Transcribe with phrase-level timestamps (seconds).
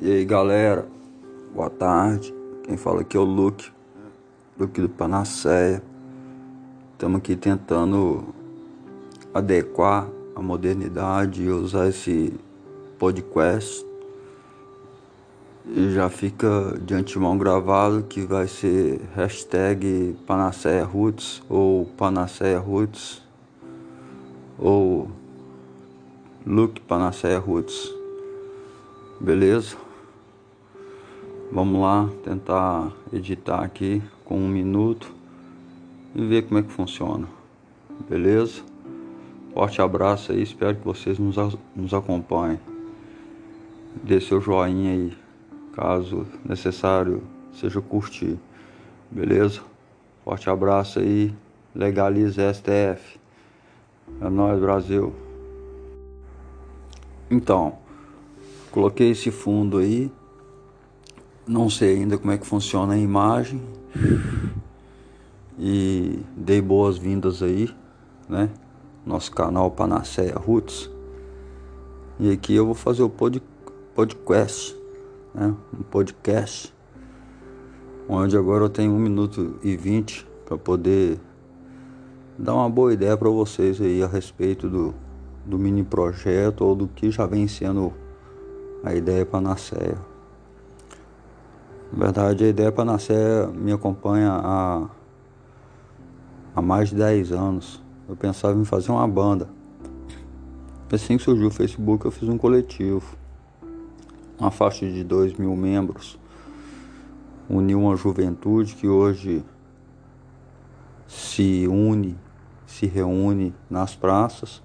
[0.00, 0.88] E aí galera,
[1.54, 2.34] boa tarde.
[2.64, 3.70] Quem fala aqui é o Luke,
[4.58, 5.80] Luke do Panacea.
[6.92, 8.24] Estamos aqui tentando
[9.32, 12.34] adequar a modernidade e usar esse
[12.98, 13.86] podcast.
[15.64, 23.22] E já fica de antemão gravado que vai ser hashtag Panacea Roots ou Panacea Roots
[24.58, 25.08] ou
[26.44, 27.94] Luke Panacea Roots.
[29.20, 29.83] Beleza?
[31.54, 35.14] Vamos lá tentar editar aqui com um minuto
[36.12, 37.28] e ver como é que funciona.
[38.10, 38.60] Beleza?
[39.52, 41.36] Forte abraço aí, espero que vocês nos,
[41.76, 42.58] nos acompanhem.
[44.02, 45.16] Dê seu joinha aí,
[45.74, 47.22] caso necessário,
[47.52, 48.36] seja curtir.
[49.08, 49.60] Beleza?
[50.24, 51.32] Forte abraço aí,
[51.72, 53.20] legalize STF.
[54.20, 55.14] É nóis, Brasil.
[57.30, 57.78] Então,
[58.72, 60.10] coloquei esse fundo aí.
[61.46, 63.60] Não sei ainda como é que funciona a imagem.
[65.58, 67.68] E dei boas-vindas aí,
[68.26, 68.48] né?
[69.04, 70.90] Nosso canal Panacea Roots.
[72.18, 73.42] E aqui eu vou fazer o pod,
[73.94, 74.74] podcast,
[75.34, 75.54] né?
[75.78, 76.72] Um podcast.
[78.08, 81.20] Onde agora eu tenho 1 minuto e 20 para poder
[82.38, 84.94] dar uma boa ideia para vocês aí a respeito do,
[85.44, 87.92] do mini projeto ou do que já vem sendo
[88.82, 90.13] a ideia Panacea.
[91.94, 94.88] Na verdade, a ideia Panacea me acompanha há,
[96.56, 97.80] há mais de 10 anos.
[98.08, 99.48] Eu pensava em fazer uma banda.
[100.92, 103.16] Assim que surgiu o Facebook, eu fiz um coletivo.
[104.40, 106.18] Uma faixa de 2 mil membros.
[107.48, 109.44] Uniu uma juventude que hoje
[111.06, 112.18] se une,
[112.66, 114.60] se reúne nas praças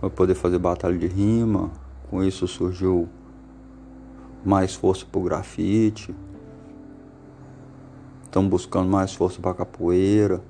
[0.00, 1.70] para poder fazer batalha de rima.
[2.10, 3.08] Com isso surgiu
[4.44, 6.14] mais força para o grafite.
[8.24, 10.42] Estão buscando mais força para a capoeira.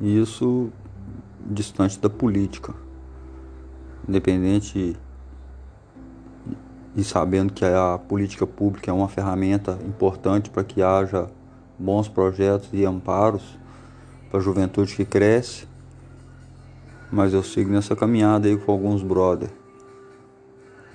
[0.00, 0.70] Isso
[1.46, 2.74] distante da política.
[4.08, 4.96] Independente
[6.96, 11.28] e sabendo que a política pública é uma ferramenta importante para que haja
[11.78, 13.58] bons projetos e amparos
[14.30, 15.68] para a juventude que cresce.
[17.10, 19.59] Mas eu sigo nessa caminhada aí com alguns brothers.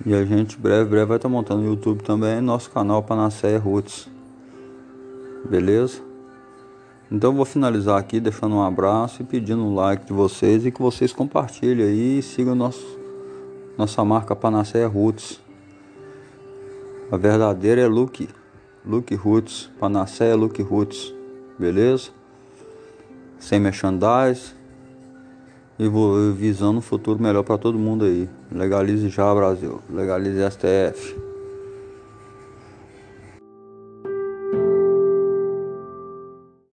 [0.04, 3.58] E a gente breve, breve vai estar tá montando no YouTube também nosso canal Panaceia
[3.58, 4.08] Roots.
[5.48, 6.02] Beleza?
[7.10, 10.82] Então vou finalizar aqui deixando um abraço e pedindo um like de vocês e que
[10.82, 12.84] vocês compartilhem aí e sigam nosso,
[13.78, 15.40] nossa marca Panaceia Roots.
[17.10, 18.28] A verdadeira é Luke,
[18.84, 21.14] Luke Roots, Panaceia Luke Roots.
[21.56, 22.10] Beleza?
[23.38, 24.55] Sem merchandise,
[25.78, 25.88] e
[26.32, 28.28] visando um futuro melhor para todo mundo aí.
[28.50, 29.80] Legalize já, Brasil.
[29.90, 31.35] Legalize STF.